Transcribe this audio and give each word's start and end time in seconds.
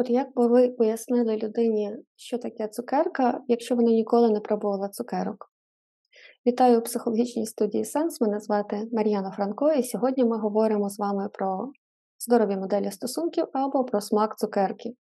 От 0.00 0.10
як 0.10 0.34
би 0.34 0.46
ви 0.46 0.68
пояснили 0.68 1.36
людині, 1.36 1.96
що 2.16 2.38
таке 2.38 2.68
цукерка, 2.68 3.40
якщо 3.48 3.74
вона 3.74 3.90
ніколи 3.90 4.30
не 4.30 4.40
пробувала 4.40 4.88
цукерок? 4.88 5.52
Вітаю 6.46 6.78
у 6.78 6.82
психологічній 6.82 7.46
студії 7.46 7.84
Сенс. 7.84 8.20
Мене 8.20 8.40
звати 8.40 8.88
Мар'яна 8.92 9.30
Франко, 9.30 9.72
і 9.72 9.82
сьогодні 9.82 10.24
ми 10.24 10.38
говоримо 10.38 10.90
з 10.90 10.98
вами 10.98 11.28
про 11.32 11.72
здорові 12.18 12.56
моделі 12.56 12.90
стосунків 12.90 13.46
або 13.52 13.84
про 13.84 14.00
смак 14.00 14.38
цукерки. 14.38 14.94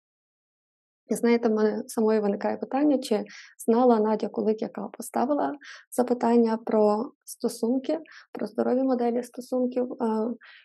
І 1.08 1.14
знаєте, 1.14 1.48
в 1.48 1.52
мене 1.52 1.82
самої 1.86 2.20
виникає 2.20 2.56
питання, 2.56 2.98
чи 2.98 3.24
знала 3.66 4.00
Надя 4.00 4.28
Кулик, 4.28 4.62
яка 4.62 4.82
поставила 4.82 5.52
запитання 5.90 6.58
про 6.66 7.12
стосунки, 7.24 7.98
про 8.32 8.46
здорові 8.46 8.82
моделі 8.82 9.22
стосунків, 9.22 9.88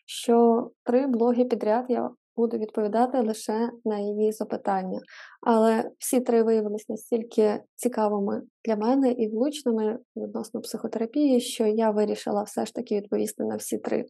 що 0.05 0.69
три 0.83 1.07
блоги 1.07 1.45
підряд 1.45 1.85
я 1.89 2.09
буду 2.35 2.57
відповідати 2.57 3.19
лише 3.19 3.69
на 3.85 3.99
її 3.99 4.31
запитання. 4.31 4.99
Але 5.41 5.91
всі 5.97 6.21
три 6.21 6.43
виявилися 6.43 6.85
настільки 6.89 7.63
цікавими 7.75 8.41
для 8.65 8.75
мене 8.75 9.11
і 9.11 9.29
влучними 9.29 9.99
відносно 10.15 10.61
психотерапії, 10.61 11.41
що 11.41 11.65
я 11.65 11.91
вирішила 11.91 12.43
все 12.43 12.65
ж 12.65 12.73
таки 12.73 12.95
відповісти 12.95 13.43
на 13.43 13.55
всі 13.55 13.77
три. 13.77 14.05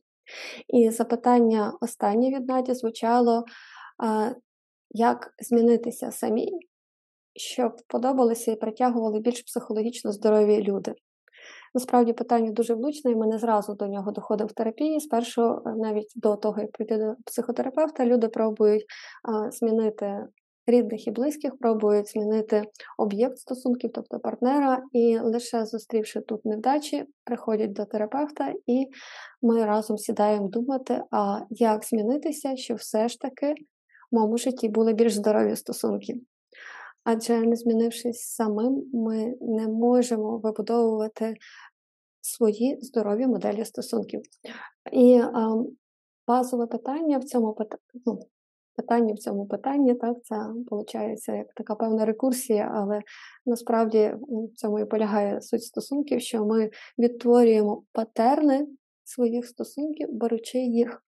І 0.68 0.90
запитання 0.90 1.74
останнє 1.82 2.30
від 2.30 2.48
Наді 2.48 2.74
звучало: 2.74 3.44
як 4.92 5.34
змінитися 5.40 6.12
самі, 6.12 6.52
щоб 7.36 7.72
подобалися 7.88 8.52
і 8.52 8.56
притягували 8.56 9.20
більш 9.20 9.42
психологічно 9.42 10.12
здорові 10.12 10.64
люди. 10.64 10.94
Насправді 11.74 12.14
питання 12.14 12.52
дуже 12.52 12.74
влучне, 12.74 13.12
і 13.12 13.16
мене 13.16 13.40
зразу 13.40 13.74
до 13.74 13.88
нього 13.88 14.12
доходив 14.12 14.48
в 14.48 14.54
терапії. 14.54 15.00
Спершу, 15.00 15.42
е, 15.42 15.60
навіть 15.76 16.14
до 16.16 16.36
того, 16.36 16.62
як 16.62 16.72
прийти 16.72 16.98
до 16.98 17.16
психотерапевта, 17.26 18.06
люди 18.06 18.28
пробують 18.28 18.86
змінити 19.52 20.28
рідних 20.68 21.08
і 21.08 21.12
близьких, 21.12 21.58
пробують 21.58 22.12
змінити 22.12 22.64
об'єкт 22.98 23.38
стосунків, 23.38 23.92
тобто 23.94 24.20
партнера, 24.20 24.84
і 24.92 25.20
лише 25.20 25.66
зустрівши 25.66 26.22
тут 26.22 26.46
невдачі, 26.46 27.06
приходять 27.24 27.74
до 27.74 27.86
терапевта, 27.86 28.54
і 28.68 28.86
ми 29.42 29.66
разом 29.66 29.98
сідаємо 29.98 30.48
думати, 30.48 31.02
а 31.12 31.40
як 31.50 31.84
змінитися, 31.84 32.56
щоб 32.56 32.78
все 32.78 33.08
ж 33.08 33.20
таки 33.20 33.54
в 34.12 34.16
моєму 34.16 34.38
житті 34.38 34.70
були 34.70 34.94
більш 34.94 35.14
здорові 35.14 35.56
стосунки. 35.56 36.14
Адже 37.04 37.42
не 37.42 37.56
змінившись 37.56 38.22
самим, 38.22 38.84
ми 38.94 39.34
не 39.42 39.68
можемо 39.68 40.38
вибудовувати 40.38 41.36
свої 42.24 42.78
здорові 42.82 43.28
моделі 43.28 43.66
стосунків. 43.66 44.22
І 44.92 45.18
а, 45.18 45.64
базове 46.28 46.68
питання 46.68 47.18
в 47.18 47.24
цьому 47.24 47.58
ну, 48.06 48.20
питання 48.76 49.14
в 49.14 49.18
цьому 49.18 49.48
питанні, 49.48 49.96
так, 49.96 50.18
це 50.24 50.36
виходить 50.72 51.28
як 51.28 51.54
така 51.56 51.76
певна 51.76 52.06
рекурсія, 52.06 52.72
але 52.76 53.02
насправді 53.46 54.14
в 54.22 54.56
цьому 54.56 54.80
і 54.80 54.86
полягає 54.86 55.42
суть 55.42 55.64
стосунків, 55.64 56.22
що 56.22 56.46
ми 56.46 56.70
відтворюємо 57.00 57.84
патерни 57.92 58.68
своїх 59.04 59.48
стосунків, 59.48 60.08
беручи 60.12 60.60
їх 60.60 61.04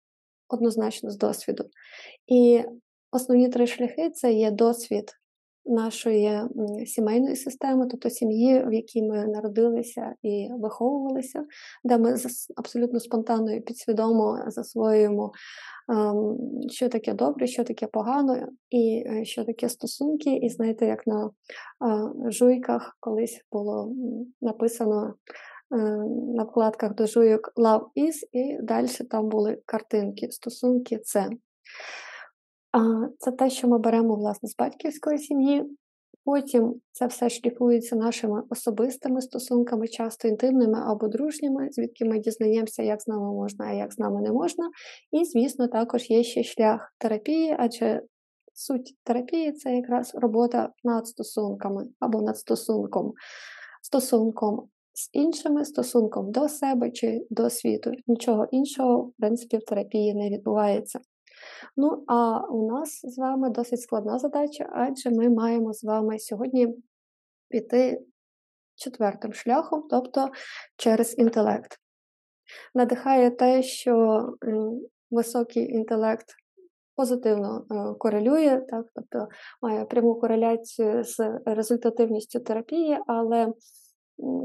однозначно 0.49 1.09
з 1.09 1.17
досвіду. 1.17 1.63
І 2.27 2.63
основні 3.11 3.49
три 3.49 3.67
шляхи 3.67 4.09
це 4.09 4.33
є 4.33 4.51
досвід 4.51 5.11
нашої 5.65 6.41
сімейної 6.85 7.35
системи, 7.35 7.87
тобто 7.91 8.09
сім'ї, 8.09 8.65
в 8.67 8.73
якій 8.73 9.03
ми 9.03 9.27
народилися 9.27 10.13
і 10.21 10.49
виховувалися, 10.59 11.45
де 11.83 11.97
ми 11.97 12.15
абсолютно 12.55 12.99
спонтанно 12.99 13.53
і 13.53 13.61
підсвідомо 13.61 14.39
засвоюємо, 14.47 15.31
ем, 15.89 16.37
що 16.69 16.89
таке 16.89 17.13
добре, 17.13 17.47
що 17.47 17.63
таке 17.63 17.87
погано, 17.87 18.47
і 18.69 19.03
е, 19.07 19.25
що 19.25 19.43
таке 19.43 19.69
стосунки. 19.69 20.35
І 20.35 20.49
знаєте, 20.49 20.85
як 20.85 21.07
на 21.07 21.29
жуйках 22.31 22.97
колись 22.99 23.45
було 23.51 23.93
написано. 24.41 25.13
Е, 25.71 25.77
на 26.35 26.43
вкладках 26.43 26.95
до 26.95 27.07
жуйок 27.07 27.53
Love 27.55 27.85
is, 27.95 28.13
і 28.31 28.57
далі 28.61 28.87
там 28.87 29.29
були 29.29 29.61
картинки, 29.65 30.31
стосунки 30.31 30.97
це. 30.97 31.29
Це 33.17 33.31
те, 33.31 33.49
що 33.49 33.67
ми 33.67 33.79
беремо 33.79 34.15
власне 34.15 34.49
з 34.49 34.55
батьківської 34.57 35.17
сім'ї. 35.17 35.77
Потім 36.25 36.81
це 36.91 37.07
все 37.07 37.29
шліфується 37.29 37.95
нашими 37.95 38.43
особистими 38.49 39.21
стосунками, 39.21 39.87
часто 39.87 40.27
інтимними 40.27 40.79
або 40.85 41.07
дружніми, 41.07 41.67
звідки 41.71 42.05
ми 42.05 42.19
дізнаємося, 42.19 42.83
як 42.83 43.01
з 43.01 43.07
нами 43.07 43.33
можна, 43.33 43.65
а 43.65 43.73
як 43.73 43.93
з 43.93 43.99
нами 43.99 44.21
не 44.21 44.31
можна. 44.31 44.69
І, 45.11 45.25
звісно, 45.25 45.67
також 45.67 46.09
є 46.09 46.23
ще 46.23 46.43
шлях 46.43 46.93
терапії, 46.97 47.55
адже 47.59 48.01
суть 48.53 48.95
терапії 49.03 49.51
це 49.51 49.75
якраз 49.75 50.15
робота 50.15 50.69
над 50.83 51.07
стосунками 51.07 51.87
або 51.99 52.21
над 52.21 52.37
стосунком, 52.37 53.13
стосунком 53.83 54.69
з 54.93 55.09
іншими, 55.13 55.65
стосунком 55.65 56.31
до 56.31 56.49
себе 56.49 56.91
чи 56.91 57.27
до 57.29 57.49
світу. 57.49 57.91
Нічого 58.07 58.47
іншого, 58.51 58.97
в 59.03 59.13
принципі, 59.17 59.57
в 59.57 59.65
терапії 59.65 60.13
не 60.13 60.29
відбувається. 60.29 60.99
Ну, 61.77 62.03
а 62.07 62.47
у 62.47 62.71
нас 62.71 63.01
з 63.03 63.17
вами 63.17 63.49
досить 63.49 63.81
складна 63.81 64.19
задача, 64.19 64.69
адже 64.73 65.09
ми 65.09 65.29
маємо 65.29 65.73
з 65.73 65.83
вами 65.83 66.19
сьогодні 66.19 66.75
піти 67.49 68.01
четвертим 68.75 69.33
шляхом, 69.33 69.87
тобто 69.89 70.29
через 70.77 71.17
інтелект. 71.17 71.79
Надихає 72.75 73.31
те, 73.31 73.63
що 73.63 74.25
високий 75.11 75.71
інтелект 75.71 76.25
позитивно 76.95 77.65
е, 77.71 77.95
корелює, 77.99 78.61
так, 78.69 78.85
тобто 78.95 79.27
має 79.61 79.85
пряму 79.85 80.15
кореляцію 80.15 81.03
з 81.03 81.39
результативністю 81.45 82.39
терапії, 82.39 82.99
але 83.07 83.53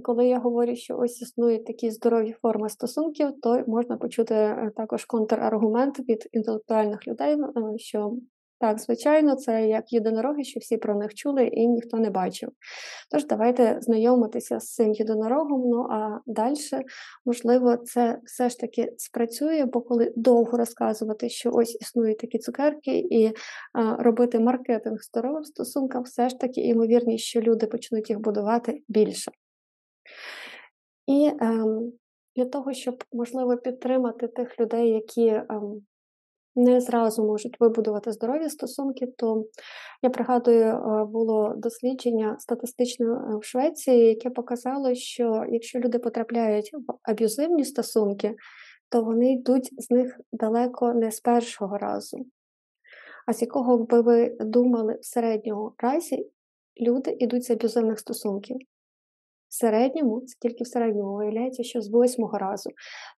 коли 0.03 0.27
я 0.27 0.39
говорю, 0.39 0.77
що 0.77 0.99
ось 0.99 1.23
існують 1.23 1.67
такі 1.67 1.91
здорові 1.91 2.35
форми 2.43 2.69
стосунків, 2.69 3.29
то 3.43 3.65
можна 3.67 3.97
почути 3.97 4.35
е, 4.35 4.71
також 4.77 5.05
контраргумент 5.05 5.99
від 5.99 6.29
інтелектуальних 6.33 7.07
людей, 7.09 7.35
е, 7.35 7.79
що 7.79 8.13
так, 8.61 8.79
звичайно, 8.79 9.37
це 9.37 9.67
як 9.67 9.93
єдинороги, 9.93 10.45
що 10.45 10.61
всі 10.61 10.77
про 10.77 10.95
них 10.95 11.15
чули 11.15 11.47
і 11.47 11.69
ніхто 11.69 11.97
не 11.97 12.11
бачив. 12.11 12.51
Тож 13.11 13.27
давайте 13.27 13.79
знайомитися 13.81 14.61
з 14.61 14.75
цим 14.75 14.93
єдинорогом. 14.93 15.63
Ну 15.65 15.87
а 15.91 16.19
далі, 16.27 16.55
можливо, 17.25 17.77
це 17.77 18.19
все 18.25 18.49
ж 18.49 18.59
таки 18.59 18.93
спрацює, 18.97 19.65
бо 19.73 19.81
коли 19.81 20.13
довго 20.17 20.59
розказувати, 20.59 21.29
що 21.29 21.51
ось 21.53 21.79
існують 21.81 22.19
такі 22.19 22.39
цукерки, 22.39 22.99
і 22.99 23.33
а, 23.73 23.97
робити 23.97 24.41
маркетинг 24.41 24.99
здоровим 25.03 25.45
стосункам, 25.45 26.03
все 26.03 26.29
ж 26.29 26.39
таки 26.39 26.61
імовірність, 26.61 27.25
що 27.25 27.41
люди 27.41 27.67
почнуть 27.67 28.11
їх 28.11 28.21
будувати 28.21 28.83
більше. 28.89 29.31
І 31.07 31.31
ем, 31.41 31.93
для 32.37 32.45
того, 32.45 32.73
щоб, 32.73 33.05
можливо, 33.13 33.57
підтримати 33.57 34.29
тих 34.29 34.61
людей, 34.61 34.89
які 34.89 35.29
ем, 35.29 35.83
не 36.57 36.81
зразу 36.81 37.25
можуть 37.25 37.61
вибудувати 37.61 38.13
здорові 38.13 38.49
стосунки, 38.49 39.07
то 39.07 39.45
я 40.03 40.11
пригадую, 40.11 40.65
е, 40.65 41.05
було 41.05 41.55
дослідження 41.57 42.37
статистичне 42.39 43.07
е, 43.07 43.37
в 43.37 43.45
Швеції, 43.45 44.07
яке 44.07 44.31
показало, 44.31 44.95
що 44.95 45.45
якщо 45.49 45.79
люди 45.79 45.99
потрапляють 45.99 46.71
в 46.73 46.93
аб'юзивні 47.03 47.65
стосунки, 47.65 48.35
то 48.89 49.03
вони 49.03 49.33
йдуть 49.33 49.71
з 49.79 49.91
них 49.91 50.21
далеко 50.33 50.95
не 50.95 51.11
з 51.11 51.21
першого 51.21 51.79
разу. 51.79 52.19
А 53.27 53.33
з 53.33 53.43
якого 53.43 53.79
би 53.79 54.01
ви 54.01 54.37
думали 54.41 54.99
в 55.01 55.05
середньому 55.05 55.73
разі, 55.79 56.31
люди 56.81 57.17
йдуть 57.19 57.45
з 57.45 57.51
аб'юзивних 57.51 57.99
стосунків. 57.99 58.57
В 59.51 59.55
середньому, 59.55 60.21
це 60.21 60.37
тільки 60.41 60.65
в 60.65 60.67
середньому 60.67 61.15
виявляється, 61.15 61.63
що 61.63 61.81
з 61.81 61.91
восьмого 61.91 62.39
разу. 62.39 62.71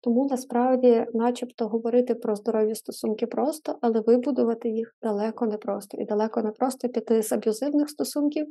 Тому 0.02 0.28
насправді, 0.30 1.06
начебто, 1.14 1.68
говорити 1.68 2.16
про 2.16 2.36
здорові 2.36 2.76
стосунки 2.76 3.28
просто, 3.28 3.78
але 3.82 4.00
вибудувати 4.00 4.70
їх 4.70 4.96
далеко 5.02 5.46
не 5.46 5.58
просто. 5.58 5.98
І 5.98 6.06
далеко 6.06 6.42
не 6.42 6.52
просто 6.52 6.90
піти 6.90 7.24
з 7.24 7.32
аб'юзивних 7.32 7.90
стосунків. 7.90 8.48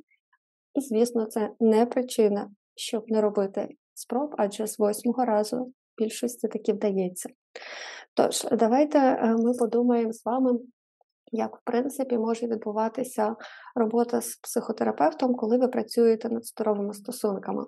І, 0.75 0.81
звісно, 0.81 1.27
це 1.27 1.50
не 1.61 1.87
причина, 1.87 2.50
щоб 2.77 3.05
не 3.11 3.21
робити 3.21 3.69
спроб, 3.94 4.35
адже 4.38 4.67
з 4.67 4.79
восьмого 4.79 5.25
разу 5.25 5.73
більшості 5.99 6.49
таки 6.49 6.73
вдається. 6.73 7.29
Тож, 8.15 8.47
давайте 8.53 8.99
е, 8.99 9.37
ми 9.37 9.53
подумаємо 9.59 10.12
з 10.12 10.25
вами. 10.25 10.59
Як, 11.32 11.56
в 11.56 11.61
принципі, 11.65 12.19
може 12.19 12.47
відбуватися 12.47 13.37
робота 13.75 14.21
з 14.21 14.37
психотерапевтом, 14.37 15.35
коли 15.35 15.59
ви 15.59 15.69
працюєте 15.69 16.29
над 16.29 16.47
здоровими 16.47 16.94
стосунками? 16.94 17.65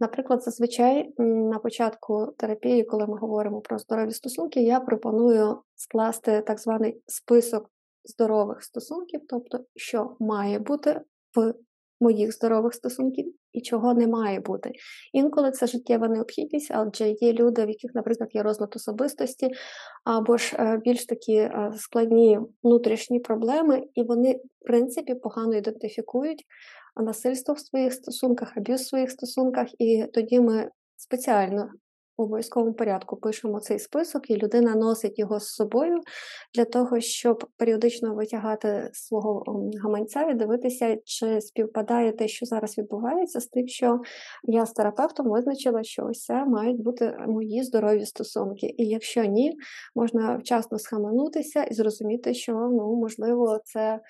Наприклад, 0.00 0.42
зазвичай 0.42 1.14
на 1.18 1.58
початку 1.58 2.34
терапії, 2.38 2.84
коли 2.84 3.06
ми 3.06 3.18
говоримо 3.18 3.60
про 3.60 3.78
здорові 3.78 4.10
стосунки, 4.10 4.62
я 4.62 4.80
пропоную 4.80 5.62
скласти 5.74 6.42
так 6.42 6.60
званий 6.60 7.02
список 7.06 7.70
здорових 8.04 8.62
стосунків, 8.62 9.20
тобто, 9.28 9.64
що 9.76 10.16
має 10.20 10.58
бути 10.58 11.00
в 11.36 11.54
моїх 12.02 12.32
здорових 12.32 12.74
стосунків 12.74 13.34
і 13.52 13.60
чого 13.60 13.94
не 13.94 14.06
має 14.06 14.40
бути. 14.40 14.72
Інколи 15.12 15.50
це 15.50 15.66
життєва 15.66 16.08
необхідність, 16.08 16.70
адже 16.74 17.08
є 17.08 17.32
люди, 17.32 17.64
в 17.64 17.68
яких, 17.68 17.94
наприклад, 17.94 18.30
є 18.32 18.42
розлад 18.42 18.72
особистості, 18.76 19.48
або 20.04 20.36
ж 20.36 20.56
е, 20.58 20.80
більш 20.84 21.06
такі 21.06 21.34
е, 21.34 21.72
складні 21.76 22.38
внутрішні 22.62 23.20
проблеми, 23.20 23.82
і 23.94 24.02
вони, 24.02 24.32
в 24.32 24.66
принципі, 24.66 25.14
погано 25.14 25.54
ідентифікують 25.54 26.44
насильство 26.96 27.54
в 27.54 27.58
своїх 27.58 27.92
стосунках, 27.92 28.56
аб'юз 28.56 28.80
в 28.80 28.86
своїх 28.86 29.10
стосунках, 29.10 29.66
і 29.78 30.04
тоді 30.12 30.40
ми 30.40 30.70
спеціально 30.96 31.68
в 32.22 32.24
обов'язковому 32.24 32.72
порядку 32.72 33.16
пишемо 33.16 33.60
цей 33.60 33.78
список, 33.78 34.30
і 34.30 34.36
людина 34.36 34.74
носить 34.74 35.18
його 35.18 35.40
з 35.40 35.48
собою 35.48 36.00
для 36.54 36.64
того, 36.64 37.00
щоб 37.00 37.44
періодично 37.56 38.14
витягати 38.14 38.90
свого 38.92 39.44
гаманця 39.82 40.22
і 40.22 40.34
дивитися, 40.34 40.96
чи 41.04 41.40
співпадає 41.40 42.12
те, 42.12 42.28
що 42.28 42.46
зараз 42.46 42.78
відбувається, 42.78 43.40
з 43.40 43.46
тим, 43.46 43.68
що 43.68 44.00
я 44.44 44.66
з 44.66 44.72
терапевтом 44.72 45.30
визначила, 45.30 45.82
що 45.82 46.06
ось 46.06 46.24
це 46.24 46.44
мають 46.44 46.82
бути 46.82 47.16
мої 47.28 47.62
здорові 47.62 48.06
стосунки. 48.06 48.74
І 48.78 48.86
якщо 48.86 49.24
ні, 49.24 49.52
можна 49.94 50.36
вчасно 50.36 50.78
схаменутися 50.78 51.62
і 51.62 51.74
зрозуміти, 51.74 52.34
що 52.34 52.52
ну 52.52 52.96
можливо 52.96 53.60
це 53.64 54.00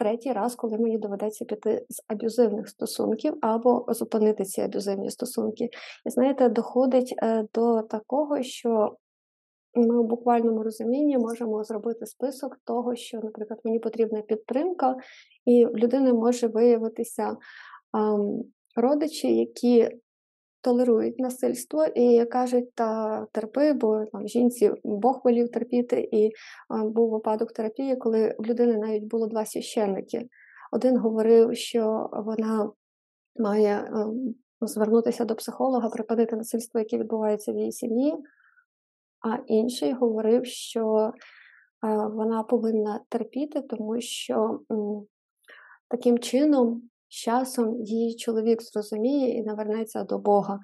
третій 0.00 0.32
раз, 0.32 0.54
коли 0.54 0.78
мені 0.78 0.98
доведеться 0.98 1.44
піти 1.44 1.86
з 1.88 2.02
аб'юзивних 2.08 2.68
стосунків 2.68 3.34
або 3.40 3.84
зупинити 3.88 4.44
ці 4.44 4.60
аб'юзивні 4.60 5.10
стосунки. 5.10 5.64
І 6.06 6.10
знаєте, 6.10 6.48
доходить 6.48 7.14
е, 7.22 7.46
до 7.54 7.82
такого, 7.82 8.42
що 8.42 8.96
ми 9.74 10.02
в 10.02 10.04
буквальному 10.04 10.62
розумінні 10.62 11.18
можемо 11.18 11.64
зробити 11.64 12.06
список 12.06 12.56
того, 12.64 12.96
що, 12.96 13.20
наприклад, 13.22 13.60
мені 13.64 13.78
потрібна 13.78 14.22
підтримка, 14.22 14.96
і 15.44 15.66
в 15.66 15.76
людини 15.76 16.12
може 16.12 16.46
виявитися 16.46 17.36
родичі, 18.76 19.36
які 19.36 19.88
толерують 20.60 21.18
насильство 21.18 21.84
і 21.84 22.24
кажуть, 22.24 22.74
та 22.74 23.26
терпи, 23.32 23.72
бо 23.72 24.04
там 24.12 24.28
жінці 24.28 24.72
Бог 24.84 25.20
волів 25.24 25.50
терпіти. 25.50 26.08
І 26.12 26.30
а, 26.68 26.84
був 26.84 27.10
випадок 27.10 27.52
терапії, 27.52 27.96
коли 27.96 28.36
в 28.38 28.46
людини 28.46 28.76
навіть 28.76 29.04
було 29.04 29.26
два 29.26 29.46
священники. 29.46 30.28
Один 30.72 30.98
говорив, 30.98 31.56
що 31.56 32.10
вона 32.12 32.70
має 33.38 33.74
а, 33.74 34.06
звернутися 34.66 35.24
до 35.24 35.34
психолога, 35.34 35.88
припинити 35.88 36.36
насильство, 36.36 36.80
яке 36.80 36.98
відбувається 36.98 37.52
в 37.52 37.56
її 37.56 37.72
сім'ї, 37.72 38.14
а 39.20 39.38
інший 39.46 39.92
говорив, 39.92 40.46
що 40.46 41.12
а, 41.80 42.06
вона 42.06 42.42
повинна 42.42 43.00
терпіти, 43.08 43.60
тому 43.60 44.00
що 44.00 44.60
таким 45.88 46.18
чином 46.18 46.90
з 47.10 47.14
часом 47.14 47.82
її 47.82 48.16
чоловік 48.16 48.62
зрозуміє 48.62 49.38
і 49.38 49.42
навернеться 49.42 50.04
до 50.04 50.18
Бога. 50.18 50.58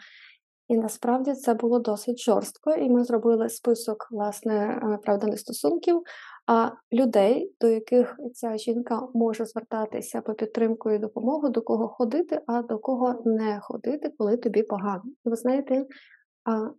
І 0.69 0.76
насправді 0.76 1.32
це 1.32 1.54
було 1.54 1.78
досить 1.78 2.20
жорстко, 2.20 2.75
і 2.75 2.90
ми 2.90 3.04
зробили 3.04 3.48
список 3.48 4.08
власне 4.10 4.54
е, 4.54 4.98
правданих 5.02 5.40
стосунків, 5.40 6.02
а 6.46 6.70
людей, 6.93 7.54
до 7.60 7.69
яких 7.69 8.16
ця 8.34 8.56
жінка 8.56 9.08
може 9.14 9.44
звертатися 9.44 10.20
по 10.20 10.34
підтримку 10.34 10.90
і 10.90 10.98
допомогу, 10.98 11.48
до 11.48 11.62
кого 11.62 11.88
ходити, 11.88 12.40
а 12.46 12.62
до 12.62 12.78
кого 12.78 13.22
не 13.25 13.60
ходити, 13.60 14.12
коли 14.19 14.37
тобі 14.37 14.62
погано. 14.62 15.02
І 15.25 15.28
ви 15.28 15.37
знаєте, 15.37 15.87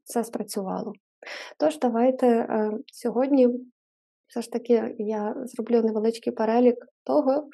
це 0.04 0.24
спрацювало. 0.24 0.94
Тож, 1.60 1.80
давайте 1.80 2.28
е, 2.28 2.72
сьогодні 2.94 3.50
все 4.28 4.42
ж 4.42 4.52
таки 4.52 4.96
я 4.98 5.36
зроблю 5.46 5.82
невеличкий 5.82 6.34
перелік 6.34 6.76
того, 7.04 7.50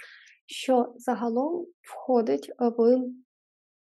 що 0.46 0.94
загалом 0.98 1.66
входить 1.82 2.52
в 2.60 2.64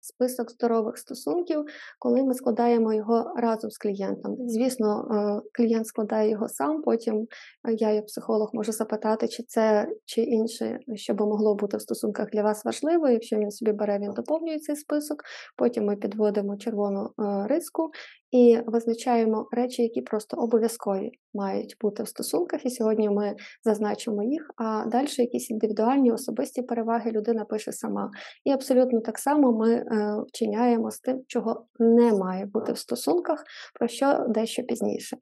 список 0.02 0.50
здорових 0.50 0.98
стосунків, 0.98 1.64
коли 1.98 2.22
ми 2.22 2.34
складаємо 2.34 2.94
його 2.94 3.34
разом 3.36 3.70
з 3.70 3.78
клієнтом. 3.78 4.36
Звісно, 4.48 5.08
е, 5.10 5.48
клієнт 5.52 5.86
складає 5.86 6.30
його 6.30 6.48
сам, 6.48 6.82
потім 6.82 7.26
е, 7.68 7.72
я, 7.72 7.90
як 7.90 8.06
психолог, 8.06 8.50
можу 8.52 8.72
запитати, 8.72 9.28
чи 9.28 9.42
це 9.42 9.88
чи 10.04 10.22
інше, 10.22 10.78
що 10.94 11.14
би 11.14 11.26
могло 11.26 11.54
бути 11.54 11.76
в 11.76 11.80
стосунках 11.80 12.30
для 12.32 12.42
вас 12.42 12.64
важливо. 12.64 13.08
Якщо 13.08 13.36
він 13.36 13.50
собі 13.50 13.72
бере, 13.72 13.98
він 13.98 14.12
доповнює 14.12 14.58
цей 14.58 14.76
список. 14.76 15.22
Потім 15.56 15.84
ми 15.84 15.96
підводимо 15.96 16.56
червону 16.56 17.04
е, 17.04 17.46
риску 17.46 17.90
і 18.30 18.58
визначаємо 18.66 19.48
речі, 19.52 19.82
які 19.82 20.00
просто 20.00 20.36
обов'язкові 20.36 21.10
мають 21.34 21.76
бути 21.80 22.02
в 22.02 22.08
стосунках. 22.08 22.66
І 22.66 22.70
сьогодні 22.70 23.10
ми 23.10 23.34
зазначимо 23.64 24.22
їх. 24.22 24.50
А 24.56 24.84
далі 24.86 25.06
якісь 25.18 25.50
індивідуальні 25.50 26.12
особисті 26.12 26.62
переваги 26.62 27.10
людина 27.10 27.44
пише 27.44 27.72
сама. 27.72 28.10
І 28.44 28.50
абсолютно 28.50 29.00
так 29.00 29.18
само 29.18 29.52
ми 29.52 29.84
вчиняємо 30.28 30.90
з 30.90 31.00
тим, 31.00 31.24
чого 31.26 31.66
не 31.78 32.12
має 32.12 32.46
бути 32.46 32.72
в 32.72 32.78
стосунках, 32.78 33.44
про 33.74 33.88
що 33.88 34.26
дещо 34.28 34.62
пізніше. 34.62 35.16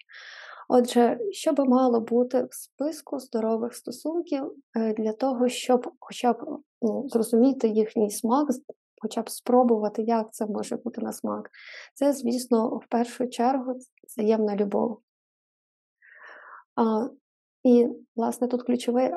Отже, 0.72 1.18
що 1.30 1.52
би 1.52 1.64
мало 1.64 2.00
бути 2.00 2.42
в 2.42 2.54
списку 2.54 3.18
здорових 3.18 3.74
стосунків 3.74 4.52
е, 4.76 4.94
для 4.94 5.12
того, 5.12 5.48
щоб 5.48 5.92
хоча 5.98 6.32
б 6.32 6.58
ну, 6.82 7.08
зрозуміти 7.08 7.68
їхній 7.68 8.10
смак, 8.10 8.48
хоча 9.02 9.22
б 9.22 9.30
спробувати, 9.30 10.02
як 10.02 10.32
це 10.32 10.46
може 10.46 10.76
бути 10.76 11.00
на 11.00 11.12
смак. 11.12 11.50
Це, 11.94 12.12
звісно, 12.12 12.68
в 12.76 12.86
першу 12.88 13.28
чергу 13.28 13.74
взаємна 14.08 14.56
любов. 14.56 14.98
І, 17.64 17.88
власне, 18.16 18.48
тут 18.48 18.62
ключовий 18.62 19.10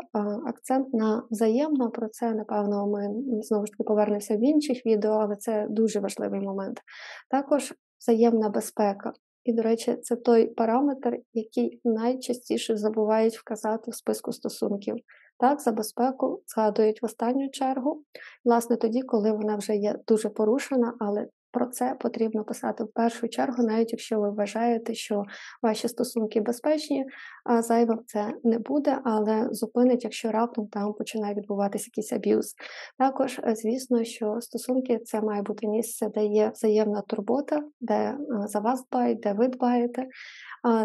акцент 0.48 0.94
на 0.94 1.24
взаємно. 1.32 1.90
Про 1.90 2.08
це, 2.10 2.34
напевно, 2.34 2.88
ми 2.88 3.08
знову 3.42 3.66
ж 3.66 3.72
таки 3.72 3.84
повернемося 3.84 4.36
в 4.36 4.40
інших 4.40 4.86
відео, 4.86 5.12
але 5.12 5.36
це 5.36 5.68
дуже 5.70 6.00
важливий 6.00 6.42
момент. 6.42 6.82
Також 7.30 7.74
взаємна 8.00 8.50
безпека. 8.50 9.14
І, 9.44 9.54
до 9.54 9.62
речі, 9.62 9.96
це 9.96 10.16
той 10.16 10.48
параметр, 10.48 11.18
який 11.34 11.82
найчастіше 11.84 12.78
забувають 12.78 13.38
вказати 13.38 13.92
в 13.92 13.96
списку 13.96 14.32
стосунків. 14.32 14.96
Так, 15.40 15.62
за 15.62 15.72
безпеку 15.72 16.42
згадують 16.48 17.02
в 17.02 17.06
останню 17.06 17.50
чергу, 17.50 18.04
власне, 18.46 18.76
тоді, 18.76 19.02
коли 19.02 19.32
вона 19.32 19.56
вже 19.56 19.76
є 19.76 20.00
дуже 20.08 20.30
порушена, 20.30 20.94
але 21.00 21.28
про 21.54 21.66
це 21.66 21.96
потрібно 22.00 22.44
писати 22.44 22.84
в 22.84 22.92
першу 22.94 23.28
чергу, 23.28 23.64
навіть 23.64 23.92
якщо 23.92 24.20
ви 24.20 24.30
вважаєте, 24.30 24.94
що 24.94 25.24
ваші 25.62 25.88
стосунки 25.88 26.42
безпечні, 26.42 27.06
а 27.46 27.62
зайвим 27.62 28.00
це 28.08 28.34
не 28.44 28.60
буде, 28.60 29.00
але 29.04 29.48
зупинить, 29.52 30.04
якщо 30.04 30.32
раптом 30.32 30.68
там 30.68 30.94
починає 30.94 31.36
відбуватися 31.36 31.86
якийсь 31.88 32.14
аб'юз. 32.14 32.56
Також, 32.98 33.40
е, 33.44 33.56
звісно, 33.56 34.04
що 34.04 34.42
стосунки 34.42 35.00
це 35.00 35.22
має 35.22 35.42
бути 35.42 35.68
місце, 35.68 36.10
де 36.16 36.26
є 36.26 36.52
взаємна 36.56 37.02
турбота, 37.02 37.64
де 37.82 37.94
е, 37.94 38.18
за 38.48 38.60
вас 38.60 38.86
дбають, 38.88 39.20
де 39.20 39.34
ви 39.34 39.48
дбаєте, 39.48 40.08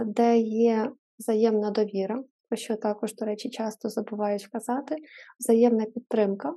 де 0.06 0.38
є 0.38 0.90
взаємна 1.18 1.70
довіра 1.70 2.22
про 2.48 2.56
що 2.56 2.76
також, 2.76 3.14
до 3.14 3.24
речі, 3.24 3.50
часто 3.50 3.88
забувають 3.88 4.46
вказати, 4.46 4.96
взаємна 5.40 5.84
підтримка, 5.84 6.54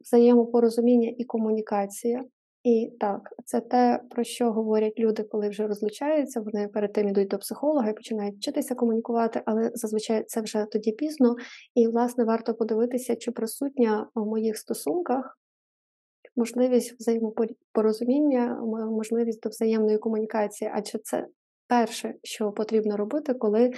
взаємопорозуміння 0.00 1.14
і 1.18 1.24
комунікація. 1.24 2.24
І 2.64 2.92
так, 3.00 3.20
це 3.44 3.60
те, 3.60 4.00
про 4.10 4.24
що 4.24 4.52
говорять 4.52 4.98
люди, 4.98 5.22
коли 5.22 5.48
вже 5.48 5.66
розлучаються. 5.66 6.40
Вони 6.40 6.68
перед 6.68 6.92
тим 6.92 7.08
йдуть 7.08 7.28
до 7.28 7.38
психолога 7.38 7.88
і 7.90 7.94
починають 7.94 8.36
вчитися 8.36 8.74
комунікувати, 8.74 9.42
але 9.46 9.70
зазвичай 9.74 10.24
це 10.24 10.40
вже 10.40 10.66
тоді 10.72 10.92
пізно. 10.92 11.36
І, 11.74 11.88
власне, 11.88 12.24
варто 12.24 12.54
подивитися, 12.54 13.16
чи 13.16 13.30
присутня 13.30 14.08
в 14.14 14.26
моїх 14.26 14.58
стосунках 14.58 15.38
можливість 16.36 17.00
взаємопорозуміння, 17.00 18.60
можливість 18.90 19.42
до 19.42 19.48
взаємної 19.48 19.98
комунікації, 19.98 20.70
адже 20.74 20.98
це 20.98 21.26
перше, 21.68 22.14
що 22.22 22.52
потрібно 22.52 22.96
робити, 22.96 23.34
коли 23.34 23.70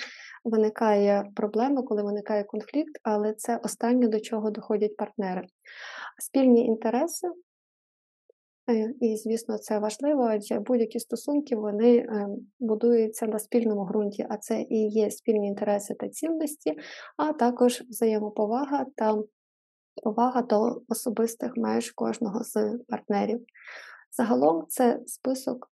виникає 0.44 1.30
проблема, 1.37 1.82
коли 1.82 2.02
виникає 2.02 2.44
конфлікт, 2.44 3.00
але 3.02 3.32
це 3.32 3.56
останнє, 3.56 4.09
до 4.09 4.20
чого 4.20 4.50
доходять 4.50 4.97
партнери. 4.97 5.42
Спільні 6.18 6.66
інтереси. 6.66 7.28
Е, 8.70 8.94
і, 9.00 9.16
звісно, 9.16 9.59
це 9.59 9.78
важливо, 9.78 10.23
адже 10.23 10.59
будь-які 10.59 11.00
стосунки 11.00 11.56
вони 11.56 11.97
е, 11.97 12.26
будуються 12.61 13.26
на 13.26 13.38
спільному 13.38 13.85
ґрунті, 13.85 14.26
а 14.30 14.37
це 14.37 14.61
і 14.61 14.88
є 14.88 15.11
спільні 15.11 15.49
інтереси 15.49 15.94
та 15.94 16.09
цінності, 16.09 16.78
а 17.16 17.32
також 17.32 17.80
взаємоповага 17.80 18.87
та 18.97 19.18
повага 20.02 20.42
до 20.42 20.82
особистих 20.88 21.56
меж 21.56 21.90
кожного 21.90 22.44
з 22.44 22.78
партнерів. 22.88 23.40
Загалом 24.16 24.64
це 24.68 25.00
список 25.06 25.70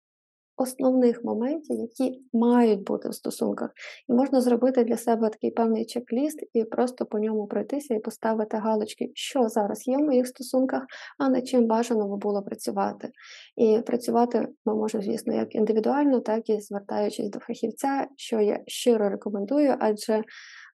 основних 0.57 1.25
моментів, 1.25 1.81
які 1.81 2.21
мають 2.33 2.83
бути 2.83 3.09
в 3.09 3.15
стосунках. 3.15 3.71
І 4.09 4.13
можна 4.13 4.41
зробити 4.41 4.85
для 4.85 4.97
себе 4.97 5.29
такий 5.29 5.51
певний 5.51 5.87
чек-ліст 5.87 6.39
і 6.53 6.65
просто 6.65 7.07
по 7.07 7.19
ньому 7.19 7.47
пройтися 7.47 7.95
і 7.95 7.99
поставити 7.99 8.57
галочки, 8.57 9.11
що 9.15 9.49
зараз 9.49 9.89
є 9.89 9.97
в 9.97 10.01
моїх 10.01 10.27
стосунках, 10.27 10.83
а 11.19 11.29
над 11.29 11.49
чим 11.49 11.67
бажано 11.67 12.09
би 12.09 12.17
було 12.17 12.43
працювати. 12.43 13.11
І 13.57 13.79
працювати 13.87 14.49
ми 14.65 14.75
можемо, 14.75 15.05
звісно, 15.05 15.35
як 15.35 15.55
індивідуально, 15.55 16.21
так 16.21 16.49
і 16.49 16.61
звертаючись 16.61 17.31
до 17.31 17.39
фахівця, 17.39 18.09
що 18.17 18.41
я 18.41 18.61
щиро 18.67 19.09
рекомендую, 19.09 19.77
адже 19.79 20.23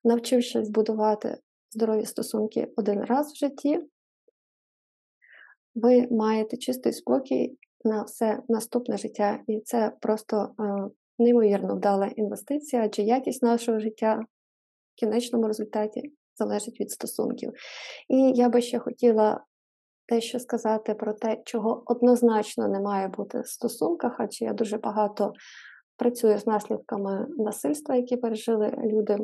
навчившись 0.03 0.69
будувати 0.69 1.37
здорові 1.71 2.05
стосунки 2.05 2.67
один 2.75 3.03
раз 3.03 3.31
в 3.33 3.35
житті. 3.35 3.79
ви 5.75 6.07
маєте 6.11 6.57
чистий 6.57 6.93
спокій 6.93 7.57
на 7.85 8.03
все 8.03 8.39
наступне 8.49 8.97
життя, 8.97 9.39
і 9.47 9.59
це 9.59 9.91
просто 10.01 10.37
е, 10.37 10.63
неймовірно 11.19 11.75
вдала 11.75 12.07
інвестиція, 12.07 12.83
адже 12.85 13.01
якість 13.01 13.43
нашого 13.43 13.79
життя 13.79 14.19
в 14.95 14.99
кінечному 14.99 15.47
результаті 15.47 16.13
залежить 16.35 16.79
від 16.79 16.91
стосунків. 16.91 17.51
І 18.09 18.31
я 18.31 18.49
би 18.49 18.61
ще 18.61 18.79
хотіла 18.79 19.43
дещо 20.09 20.39
сказати 20.39 20.93
про 20.93 21.13
те, 21.13 21.41
чого 21.45 21.83
однозначно 21.85 22.67
не 22.67 22.79
має 22.79 23.07
бути 23.07 23.41
в 23.41 23.47
стосунках, 23.47 24.15
адже 24.19 24.45
я 24.45 24.53
дуже 24.53 24.77
багато 24.77 25.33
працюю 25.97 26.37
з 26.37 26.47
наслідками 26.47 27.27
насильства, 27.37 27.95
які 27.95 28.17
пережили 28.17 28.73
люди 28.83 29.17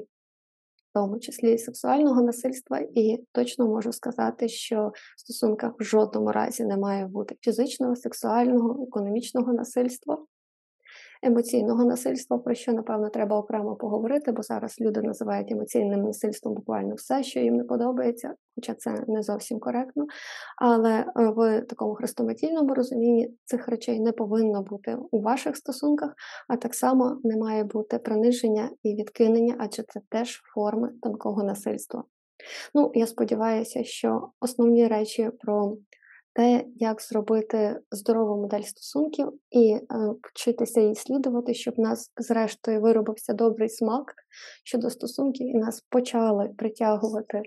тому 0.98 1.20
числі 1.20 1.54
і 1.54 1.58
сексуального 1.58 2.22
насильства, 2.22 2.80
і 2.96 3.24
точно 3.32 3.68
можу 3.68 3.92
сказати, 3.92 4.48
що 4.50 4.92
в 5.18 5.20
стосунках 5.20 5.74
в 5.80 5.84
жодному 5.84 6.32
разі 6.32 6.66
не 6.66 6.78
має 6.78 7.08
бути 7.08 7.36
фізичного, 7.42 7.96
сексуального, 7.96 8.84
економічного 8.88 9.54
насильства 9.54 10.18
емоційного 11.24 11.86
насильства, 11.86 12.38
про 12.38 12.56
що, 12.56 12.74
напевно, 12.74 13.10
треба 13.10 13.38
окремо 13.38 13.76
поговорити, 13.76 14.32
бо 14.32 14.42
зараз 14.42 14.82
люди 14.82 15.02
називають 15.02 15.52
емоційним 15.52 16.02
насильством 16.02 16.54
буквально 16.54 16.96
все, 16.96 17.24
що 17.24 17.40
їм 17.40 17.56
не 17.56 17.64
подобається, 17.64 18.34
хоча 18.56 18.74
це 18.74 19.04
не 19.08 19.24
зовсім 19.24 19.60
коректно. 19.60 20.06
Але 20.62 20.92
е, 20.92 21.06
в 21.16 21.62
такому 21.62 21.96
хрестоматійному 21.96 22.74
розумінні 22.74 23.34
цих 23.46 23.68
речей 23.68 24.00
не 24.00 24.12
повинно 24.12 24.64
бути 24.64 24.98
у 25.12 25.22
ваших 25.22 25.58
стосунках, 25.58 26.14
а 26.48 26.58
так 26.58 26.76
само 26.76 27.20
не 27.24 27.38
має 27.38 27.64
бути 27.64 28.00
приниження 28.00 28.70
і 28.84 28.96
відкинення, 28.96 29.56
адже 29.60 29.84
це 29.84 30.02
теж 30.10 30.42
форми 30.54 30.90
тонкого 31.02 31.44
насильства. 31.44 32.04
Ну, 32.74 32.92
я 32.96 33.08
сподіваюся, 33.08 33.84
що 33.84 34.30
основні 34.40 34.88
речі 34.88 35.30
про 35.40 35.78
те, 36.38 36.66
як 36.76 37.02
зробити 37.02 37.80
здорову 37.92 38.42
модель 38.42 38.62
стосунків 38.62 39.34
і 39.52 39.72
е, 39.74 39.84
вчитися 40.24 40.82
її 40.82 40.96
слідувати, 40.96 41.54
щоб 41.54 41.74
в 41.78 41.80
нас, 41.80 42.12
зрештою, 42.18 42.82
виробився 42.82 43.34
добрий 43.34 43.70
смак 43.70 44.14
щодо 44.64 44.90
стосунків, 44.90 45.48
і 45.48 45.54
нас 45.54 45.82
почали 45.90 46.50
притягувати 46.58 47.42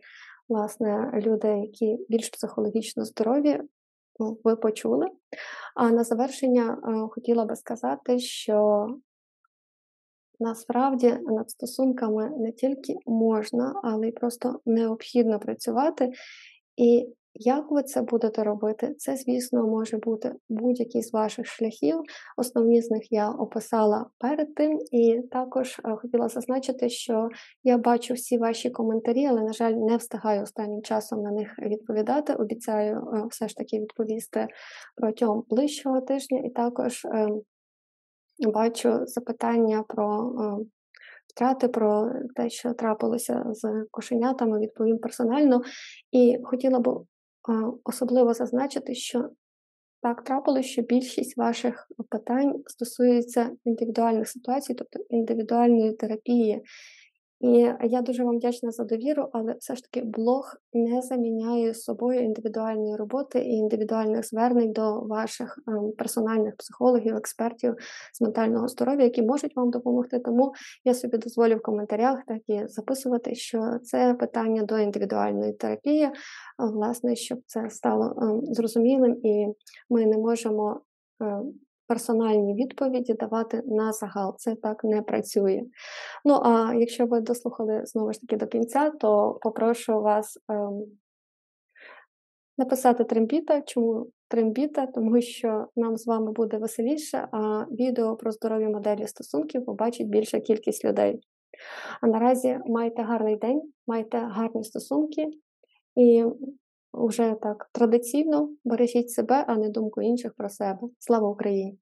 власне 0.48 1.10
люди, 1.14 1.48
які 1.48 1.98
більш 2.08 2.28
психологічно 2.28 3.04
здорові. 3.04 3.60
Ну, 4.18 4.38
ви 4.44 4.56
почули. 4.56 5.06
А 5.76 5.90
на 5.90 6.04
завершення 6.04 6.78
е, 6.84 7.08
хотіла 7.10 7.44
би 7.44 7.56
сказати, 7.56 8.18
що 8.18 8.88
насправді 10.40 11.18
над 11.26 11.50
стосунками 11.50 12.30
не 12.38 12.52
тільки 12.52 12.94
можна, 13.06 13.80
але 13.84 14.08
й 14.08 14.12
просто 14.12 14.60
необхідно 14.66 15.38
працювати. 15.38 16.10
І 16.76 17.14
як 17.34 17.70
ви 17.70 17.82
це 17.82 18.02
будете 18.02 18.44
робити? 18.44 18.94
Це, 18.98 19.16
звісно, 19.16 19.66
може 19.66 19.96
бути 19.96 20.34
будь-який 20.48 21.02
з 21.02 21.12
ваших 21.12 21.46
шляхів. 21.46 22.00
Основні 22.36 22.82
з 22.82 22.90
них 22.90 23.12
я 23.12 23.30
описала 23.30 24.06
перед 24.18 24.54
тим, 24.54 24.78
і 24.92 25.22
також 25.30 25.80
е, 25.84 25.96
хотіла 25.96 26.28
зазначити, 26.28 26.88
що 26.88 27.28
я 27.64 27.78
бачу 27.78 28.14
всі 28.14 28.38
ваші 28.38 28.70
коментарі, 28.70 29.26
але, 29.26 29.42
на 29.42 29.52
жаль, 29.52 29.72
не 29.72 29.96
встигаю 29.96 30.42
останнім 30.42 30.82
часом 30.82 31.22
на 31.22 31.30
них 31.30 31.58
відповідати. 31.58 32.34
Обіцяю 32.34 32.96
е, 32.96 33.26
все 33.30 33.48
ж 33.48 33.56
таки 33.56 33.80
відповісти 33.80 34.48
протягом 34.96 35.44
ближчого 35.48 36.00
тижня, 36.00 36.42
і 36.44 36.50
також 36.50 37.04
ем, 37.04 37.40
бачу 38.52 39.06
запитання 39.06 39.84
про 39.88 40.32
втрати, 41.30 41.68
про 41.68 42.10
те, 42.36 42.50
що 42.50 42.72
трапилося 42.72 43.44
з 43.50 43.86
кошенятами, 43.90 44.58
відповім 44.58 44.98
персонально. 44.98 45.62
І 46.12 46.38
хотіла 46.44 46.80
б 46.80 47.04
особливо 47.84 48.34
зазначити, 48.34 48.94
що 48.94 49.30
так 50.02 50.24
трапилося, 50.24 50.68
що 50.68 50.82
більшість 50.82 51.36
ваших 51.36 51.86
питань 52.10 52.62
стосується 52.66 53.50
індивідуальних 53.64 54.28
ситуацій, 54.28 54.74
тобто 54.74 54.98
індивідуальної 55.08 55.92
терапії. 55.92 56.62
І 57.40 57.72
я 57.82 58.02
дуже 58.02 58.24
вам 58.24 58.36
вдячна 58.36 58.70
за 58.70 58.84
довіру, 58.84 59.28
але 59.32 59.54
все 59.58 59.76
ж 59.76 59.82
таки 59.82 60.06
блог 60.06 60.54
не 60.72 61.02
заміняє 61.02 61.74
собою 61.74 62.20
індивідуальної 62.20 62.96
роботи 62.96 63.38
і 63.38 63.50
індивідуальних 63.50 64.26
звернень 64.26 64.72
до 64.72 65.00
ваших 65.00 65.58
ем, 65.68 65.92
персональних 65.98 66.56
психологів, 66.56 67.16
експертів 67.16 67.74
з 68.12 68.20
ментального 68.20 68.68
здоров'я, 68.68 69.04
які 69.04 69.22
можуть 69.22 69.56
вам 69.56 69.70
допомогти. 69.70 70.18
Тому 70.18 70.52
я 70.84 70.94
собі 70.94 71.18
дозволю 71.18 71.56
в 71.56 71.62
коментарях 71.62 72.18
так 72.26 72.38
і 72.46 72.66
записувати, 72.66 73.34
що 73.34 73.78
це 73.82 74.14
питання 74.14 74.62
до 74.62 74.78
індивідуальної 74.78 75.52
терапії, 75.52 76.10
власне, 76.58 77.16
щоб 77.16 77.38
це 77.46 77.70
стало 77.70 78.14
ем, 78.22 78.54
зрозумілим, 78.54 79.20
і 79.22 79.46
ми 79.90 80.06
не 80.06 80.18
можемо. 80.18 80.80
Персональні 81.90 82.54
відповіді 82.54 83.14
давати 83.14 83.62
на 83.66 83.92
загал. 83.92 84.34
Це 84.38 84.54
так 84.54 84.84
не 84.84 85.02
працює. 85.02 85.62
Ну 86.24 86.34
а 86.44 86.74
якщо 86.74 87.06
ви 87.06 87.20
дослухали 87.20 87.82
знову 87.84 88.12
ж 88.12 88.20
таки 88.20 88.36
до 88.36 88.46
кінця, 88.46 88.90
то 88.90 89.38
попрошу 89.42 90.00
вас 90.00 90.38
ем, 90.48 90.82
написати 92.58 93.04
трембіта. 93.04 93.60
Чому 93.60 94.06
трембіта? 94.28 94.86
Тому 94.86 95.20
що 95.20 95.66
нам 95.76 95.96
з 95.96 96.06
вами 96.06 96.32
буде 96.32 96.58
веселіше, 96.58 97.28
а 97.32 97.64
відео 97.70 98.16
про 98.16 98.32
здорові 98.32 98.68
моделі 98.68 99.06
стосунків 99.06 99.64
побачить 99.64 100.08
більша 100.08 100.40
кількість 100.40 100.84
людей. 100.84 101.20
А 102.00 102.06
наразі 102.06 102.58
майте 102.66 103.02
гарний 103.02 103.36
день, 103.36 103.62
майте 103.86 104.18
гарні 104.18 104.64
стосунки 104.64 105.26
і 105.96 106.24
вже 106.92 107.34
так 107.42 107.70
традиційно 107.72 108.50
бережіть 108.64 109.10
себе, 109.10 109.44
а 109.48 109.56
не 109.56 109.68
думку 109.68 110.02
інших 110.02 110.34
про 110.34 110.48
себе. 110.48 110.80
Слава 110.98 111.28
Україні! 111.28 111.78